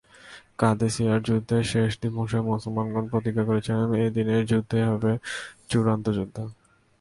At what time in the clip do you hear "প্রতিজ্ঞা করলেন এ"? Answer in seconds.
3.11-4.05